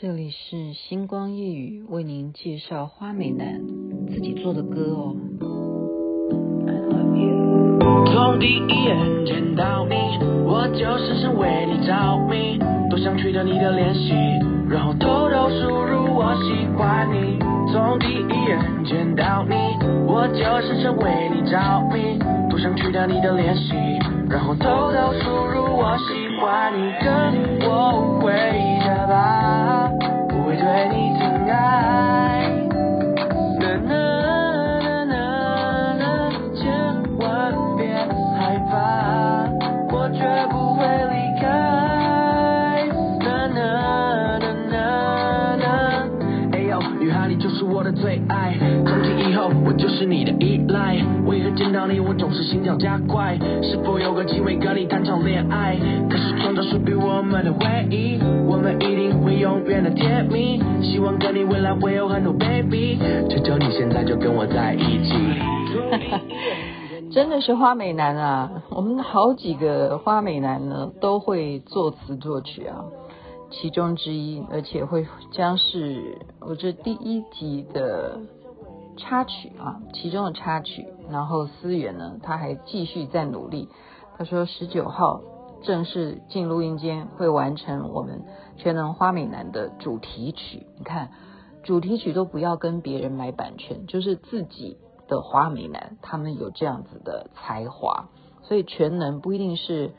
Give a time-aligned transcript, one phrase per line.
[0.00, 3.60] 这里是星光夜语为您介绍花美男
[4.08, 5.14] 自己做的歌哦。
[8.06, 9.94] 从第一眼见到你，
[10.46, 12.58] 我就深深为你着迷，
[12.88, 14.14] 多想取得你的联系，
[14.66, 17.38] 然后偷偷输入我喜欢你。
[17.70, 19.54] 从第一眼见到你，
[20.06, 21.58] 我就深深为你着
[21.92, 22.18] 迷，
[22.48, 23.74] 多想取得你的联系，
[24.30, 28.32] 然后偷偷输入我喜欢你，跟我回
[28.86, 29.81] 家吧。
[30.72, 31.20] 会对你疼
[31.50, 32.48] 爱，
[33.60, 33.92] 呐呐
[35.04, 35.14] 呐
[35.98, 36.02] 呐，
[36.54, 36.64] 千
[37.18, 37.92] 万别
[38.38, 39.44] 害怕，
[39.94, 40.80] 我绝不会
[41.12, 41.44] 离开，
[43.20, 43.60] 呐呐
[44.38, 44.76] 呐呐
[45.60, 45.64] 呐，
[46.52, 50.61] 哎呦，女孩你就是我的最爱，从今以后我就是你的依，
[51.54, 53.38] 见到你我总是心跳加快？
[53.62, 55.76] 是否有个机会跟你谈场恋爱？
[56.08, 60.60] 可是创造属于我们的回忆，我们一定会永远的甜蜜。
[60.82, 65.14] 希望跟你未来会有很多 baby，求求你现在就跟我在一起。
[67.12, 68.50] 真的是花美男啊！
[68.70, 72.84] 我们好几个花美男呢都会作词作曲啊，
[73.50, 78.18] 其中之一，而且会将是我这第一集的
[78.96, 80.86] 插曲啊，其中的插曲。
[81.10, 83.68] 然后思远呢，他还继续在努力。
[84.16, 85.22] 他说十九号。
[85.64, 88.24] 正式进录音间会完成我们
[88.56, 90.66] 全能花美男的主题曲。
[90.76, 91.12] 你看，
[91.62, 98.08] 主题曲都不要跟别人买版权，就是自己的花美男，他们有这样子的才华，
[98.42, 99.92] 所以全能不一定是，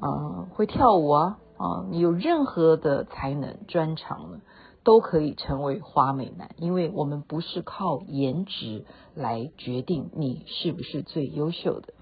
[0.00, 4.38] 呃，会跳舞啊，啊、你有任何的才能专长呢，
[4.84, 11.94] 都可以成为花美男，因为我们不是靠颜值来决定你是不是最优秀的。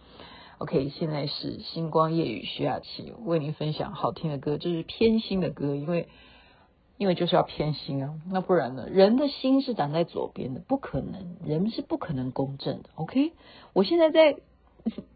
[0.58, 6.08] OK，现在是星光夜雨徐雅琪为您分享好听的歌，这是偏心的歌，因为
[6.98, 8.86] 因为就是要偏心啊，那不然呢？
[8.88, 12.90] 人的心是长在左边的，不可能，人是不可能公正的。
[12.94, 13.32] OK，
[13.72, 14.36] 我现在在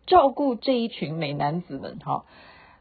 [0.07, 2.25] 照顾这一群美男子们，哈，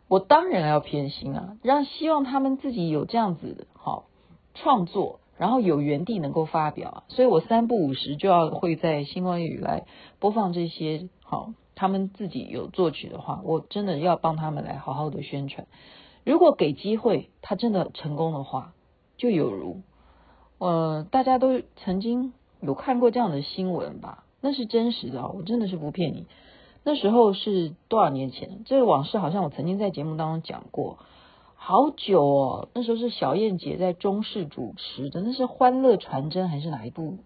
[0.07, 3.67] 我当然要偏心啊，让希望他们自己有这样子的
[4.55, 9.85] 创作，然后有原地能够发表啊，所以我三不五时就要会在星光夜语来
[10.19, 11.53] 播放这些好。
[11.77, 15.67] 他们自己有作曲的话，我真的要帮他们来好好的宣传。
[16.23, 18.73] 如果给机会，他真的成功的话，
[19.17, 19.81] 就有如，
[20.57, 24.23] 呃，大家都曾经有看过这样的新闻吧？
[24.39, 26.27] 那是真实的，我真的是不骗你。
[26.85, 28.63] 那时候是多少年前？
[28.65, 30.99] 这个往事好像我曾经在节目当中讲过，
[31.67, 32.69] 好久哦。
[32.75, 37.17] 那时候是小燕姐在中视主持的，那是《欢乐传真》还是哪一部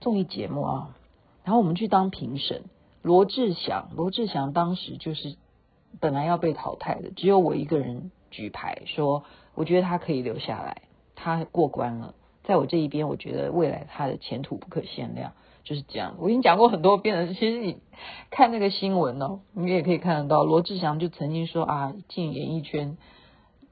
[0.00, 0.96] 综艺节目啊？
[1.44, 2.64] 然后我们去当评审。
[3.02, 5.36] 罗志祥，罗志祥当时就是
[6.00, 9.22] 本来要被淘汰的，只有我一个人举牌说，
[9.54, 10.82] 我觉得他可以留下来，
[11.14, 16.16] 他过关了，在我这一边，我觉得未来他的前途不可限量，就是这样。
[16.18, 17.78] 我已经讲过很多遍了，其实你
[18.32, 22.98] 看那个新闻哦，你也可以看得到，罗志祥就曾经说啊，进演艺圈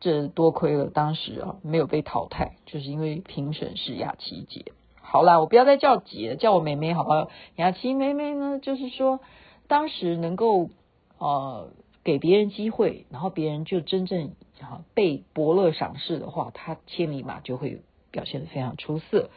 [0.01, 4.73] 这多亏了当时啊没有被淘汰，就是因为评审是雅琪姐。
[5.01, 7.31] 好啦，我不要再叫姐，叫我妹妹好不好？
[7.57, 9.21] 雅琪妹妹呢，就是说
[9.67, 10.71] 当时能够
[11.19, 11.71] 呃
[12.05, 17.81] 给别人机会，然后别人就真正啊被伯乐赏识的话，他千里马就会
[18.11, 19.31] 表现的非常出色。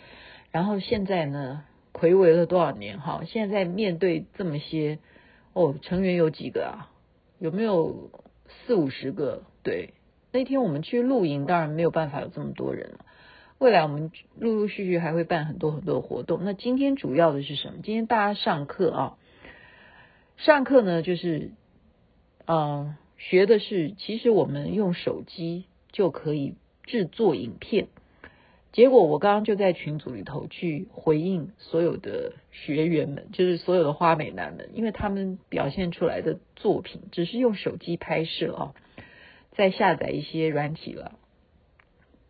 [0.51, 3.21] 然后现在呢，睽违了多少年哈？
[3.25, 4.99] 现在面对这么些
[5.53, 6.91] 哦，成员有几个啊？
[7.39, 8.11] 有没有
[8.67, 9.43] 四五十个？
[9.63, 9.93] 对，
[10.31, 13.05] 那天我们去露营，当然没有办法有这么多人了。
[13.57, 16.39] 未来我们陆陆续续还会办很多很多的活动。
[16.43, 17.75] 那今天主要的是什么？
[17.83, 19.17] 今天大家上课啊，
[20.37, 21.51] 上课呢就是，
[22.45, 26.55] 嗯、学的是其实我们用手机就可以
[26.85, 27.87] 制作影片。
[28.71, 38.73] 结果我刚刚就在群组里头去回应所有的学员们，就是所有的花美男们，因为他们表现出来的作品只是用手机拍摄啊，
[39.55, 41.13] 再下载一些软体了。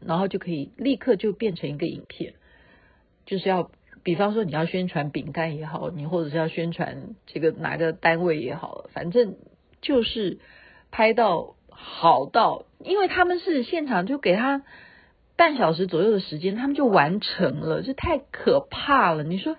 [0.04, 2.34] 然后就可以立刻就变成一个影片，
[3.28, 3.70] 就是要，
[4.02, 9.36] 比方说你要宣传饼干也好，你或者是要宣传这个哪个单位也好，反正
[9.80, 10.40] 就是
[10.90, 14.64] 拍到好到，因为他们是现场就给他
[15.36, 19.24] 半小时左右的时间，他们就完成了，这太可怕了。
[19.24, 19.56] 你说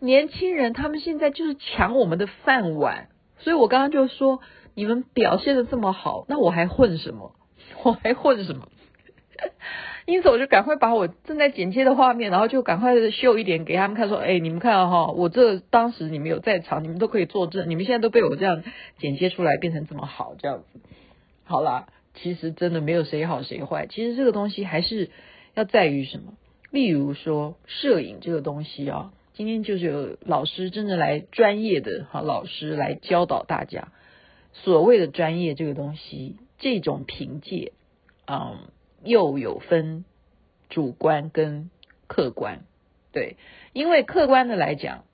[0.00, 4.40] 年轻人他们现在就是抢我们的饭碗，所以我刚刚就说
[4.74, 7.34] 你们表现的这么好，那我还混什么？
[7.84, 8.68] 我还混什么？
[10.06, 18.62] 因此，我就赶快把我正在剪接的画面，然后就赶快秀一点给他们看，说：“哎，你们看哈，我这当时你们有在场，你们都可以作证，你们现在都被我这样
[18.98, 20.80] 剪接出来变成这么好，这样子。
[21.44, 25.10] 好啦，其实真的没有谁好谁坏，其实这个东西还是
[25.54, 26.34] 要在于什么？
[26.70, 33.88] 例如说摄影这个东西啊，今天就是有老师真的来专业的哈老师来教导大家，
[34.54, 37.72] 所谓的专业这个东西，这种凭借，
[38.26, 38.68] 嗯，
[39.02, 40.06] 又有分
[40.70, 41.68] 主观跟
[42.06, 42.64] 客观，
[43.12, 43.36] 对，
[43.74, 45.04] 因为客观的来讲。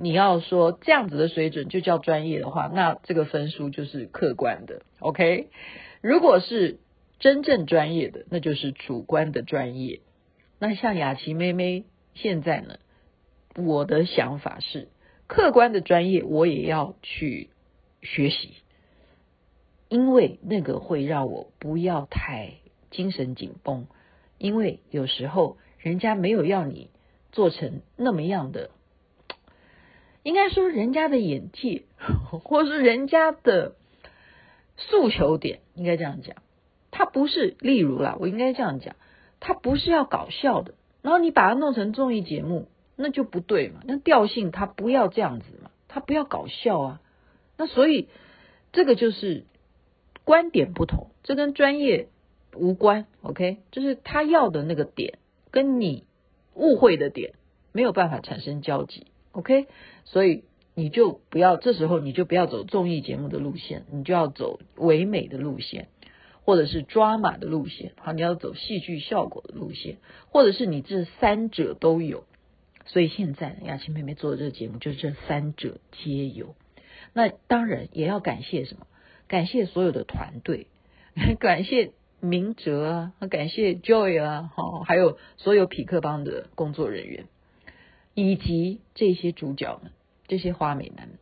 [0.00, 5.48] 你要说这样子的水准就叫专业的话，那这个分数就是客观的，OK？
[6.02, 6.78] 如果是
[7.18, 10.00] 真正专业的，那就是主观的专业。
[10.58, 12.76] 那像雅琪妹妹现在呢，
[13.56, 14.88] 我的想法是，
[15.26, 17.48] 客观的专业我也要去
[18.02, 18.52] 学习，
[19.88, 22.54] 因为那个会让我不要太
[22.90, 23.86] 精神紧绷，
[24.38, 26.90] 因为有时候人家没有要你
[27.32, 28.70] 做成那么样的。
[30.24, 31.84] 应该说，人家的眼界，
[32.44, 33.76] 或是人家的
[34.76, 36.36] 诉求点，应该这样讲，
[36.90, 38.94] 他不是，例如啦，我应该这样讲，
[39.40, 47.00] 他不是要搞笑的，然后你把它弄成综艺节目，那就不对嘛，那调性他不要这样子嘛，他不要搞笑啊，
[47.56, 48.08] 那所以
[48.72, 49.46] 这个就是
[50.28, 52.08] 观点不同，这跟专业
[52.54, 55.16] 无关，OK，就是他要的那个点
[55.50, 56.04] 跟你
[56.52, 57.32] 误会的点
[57.72, 59.06] 没有办法产生交集。
[59.32, 59.68] OK，
[60.04, 60.44] 所以
[60.74, 65.88] 你就不要，这时候你就不要走综艺节目的路线，你就要走唯美的路线，
[66.44, 69.96] 或者是抓马的路线，好，你要走戏剧效果的路线，
[70.28, 72.24] 或者是你这三者都有。
[72.84, 76.54] 所以现在雅琪妹妹做的这个节目，就是这三者皆有。
[77.14, 78.86] 那当然也要感谢什么？
[79.28, 80.66] 感谢所有的团队，
[81.38, 87.26] 感谢明哲啊，感谢 Joy 啊，好，还有所有匹克邦的工作人员。
[88.14, 89.92] 以及这些主角们，
[90.26, 91.18] 这些花美男们，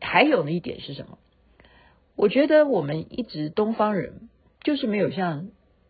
[0.00, 1.18] 还有的一点是什么？
[2.16, 4.30] 我觉得我们一直东方人
[4.62, 5.48] 就是没有像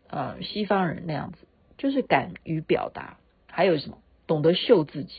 [0.09, 1.47] 呃西方人那样子，
[1.77, 5.13] 就是敢于表达，还有什么懂得秀自己，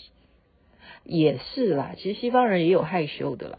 [1.04, 1.94] 也是啦。
[1.96, 3.58] 其实西方人也有害羞的啦，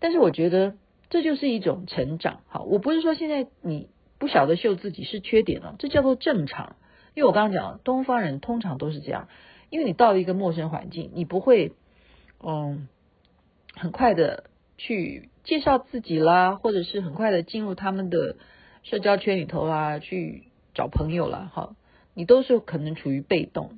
[0.00, 0.74] 但是我觉得
[1.12, 2.40] 这就是一种成长。
[2.48, 6.76] 好，我不是说现在你不晓得秀自己是缺点了，这叫做正常。
[7.12, 9.28] 因为我刚刚讲了，东方人通常都是这样。
[9.68, 11.72] 因为你到了一个陌生环境，你不会，
[12.42, 12.88] 嗯，
[13.74, 14.44] 很快的
[14.78, 18.36] 去介绍自己啦，或者是很快的进入他们的
[18.82, 21.76] 社交圈里头啦，去找朋友啦，哈，
[22.14, 23.76] 你都是可能处于被动，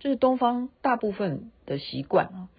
[0.00, 2.50] 这是东方大部分的习惯啊。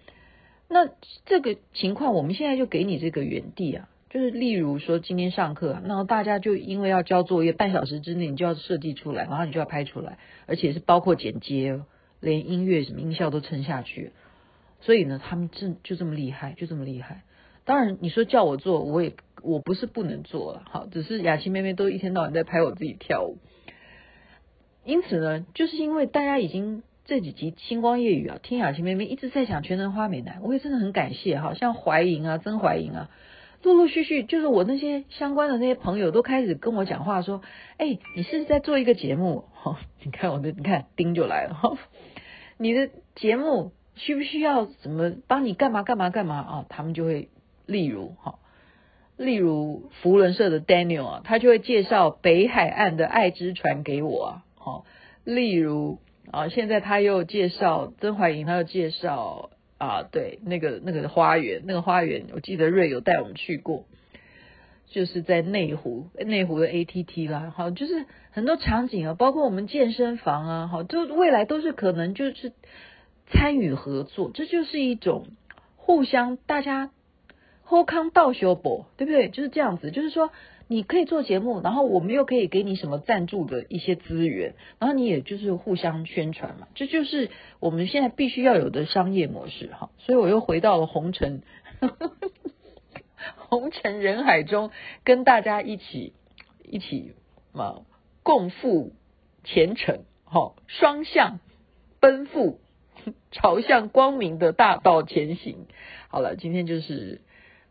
[0.66, 0.88] 那
[1.26, 10.16] 这个情况，我们现在就给你这个原地啊，就是例如说今天上课，然后大家就因为要交作业，半小时之内你就要设计出来，然后你就要拍出来，
[10.46, 11.82] 而且是包括剪接。
[12.20, 14.12] 连音乐什么音效都撑下去，
[14.80, 17.24] 所以呢，他们真就这么厉害，就这么厉害。
[17.66, 23.36] 当然，你说叫我做，我也我不是不能做了，好，只是雅琪妹妹都一天到晚在拍我自己跳舞。
[24.82, 33.10] 因此呢，就是因为大家已经这几集星光夜雨啊，听雅琪妹妹一直在讲全能花美男，我也真的很感谢哈，像怀莹啊、曾怀莹啊，
[33.66, 37.42] 陆陆续续就是我那些相关的那些朋友都开始跟我讲话说，
[37.78, 39.46] 哎，你是不是在做一个节目？
[39.60, 41.76] 哈，你看我的，你看丁就来了哈。
[42.58, 46.66] 你的节目需不需要怎么帮你干嘛干嘛干嘛啊？
[46.68, 47.28] 他们就会，
[47.66, 48.38] 例如哈，
[49.16, 54.44] 例如福伦社的 Daniel 啊，他就会介绍北海岸的爱之船给我啊。
[54.54, 54.84] 好，
[55.24, 55.98] 例如
[56.30, 63.84] 啊，现在他又介绍曾怀莹，他又介绍啊，对，那个那个花园，那个花园，我记得瑞有带我们去过。
[64.88, 72.52] 就是在内湖，内湖的 ATT 啦，好，就是很多场景啊，包括我们健身房啊，好，就未来都是可能就是
[73.26, 75.26] 参与合作，这就是一种
[75.74, 76.92] 互相大家
[77.64, 79.28] 互康道修补，对不对？
[79.28, 80.30] 就是这样子，就是说
[80.68, 87.30] 你可以做节目，然后我们又可以给你什么赞助的一些资源，然后你也就是互相宣传嘛，这就是
[87.60, 89.90] 我们现在必须要有的商业模式哈。
[89.98, 91.42] 所以我又回到了红尘。
[93.48, 94.70] 红尘人海中，
[95.04, 96.12] 跟大家一起
[96.64, 97.12] 一起
[97.52, 97.82] 嘛，
[98.22, 98.92] 共赴
[99.44, 101.38] 前程，哈，双向
[102.00, 102.58] 奔赴，
[103.30, 105.66] 朝向光明的大道前行。
[106.08, 107.20] 好了，今天就是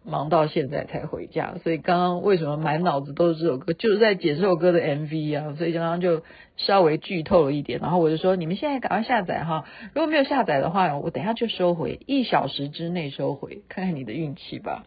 [0.05, 6.21] 忙到现在才回家，所以刚刚为什么满脑子都是这首歌，就是在剪这首歌的 MV 啊，所以刚刚就
[6.57, 7.79] 稍微剧透了一点。
[7.79, 14.85] 然后我就说，你们现在赶快下载哈，如果没有下载的话，我等下就收回，一小时之内收回，看看你的运气吧。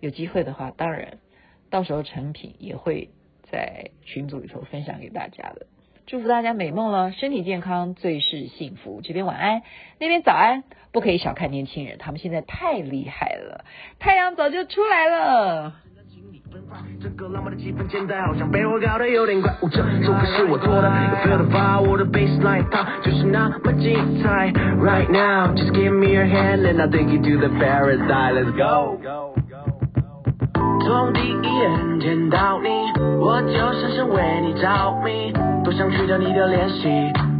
[0.00, 1.18] 有机会的话，当然
[1.70, 3.10] 到时候成品也会
[3.50, 5.66] 在群组里头分享给大家的。
[6.06, 9.00] 祝福大家美梦了，身体健康最是幸福。
[9.02, 9.62] 这边晚安，
[9.98, 10.64] 那边早安。
[10.92, 13.64] 不可以小看年轻人，他们现在太厉害了，
[14.00, 15.74] 太阳早就出来了。
[17.00, 24.50] 这个浪漫的气氛现在好像被我搞得有点怪物，这首歌是我做的，You feel the vibe，我的 bassline 它就是那么精彩。
[24.50, 28.34] Right now, just give me your hand and I'll take you to the paradise.
[28.34, 29.29] Let's go.
[30.90, 32.68] 从第一眼见到你，
[33.20, 34.68] 我就深深为你着
[35.04, 35.32] 迷，
[35.62, 36.88] 多想取得你的联系，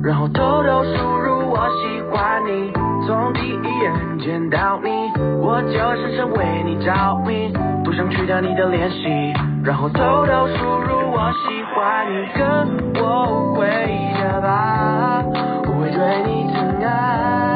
[0.04, 2.73] 然后偷偷输入我喜欢你。
[3.09, 4.88] 从第一眼见到你，
[5.42, 6.95] 我就深深为你着
[7.26, 7.52] 迷，
[7.83, 9.09] 多想取得你的联系。
[9.64, 13.66] 然后偷偷输入我喜欢你，跟我回
[14.14, 15.25] 家吧。
[15.66, 17.50] 我会对你疼爱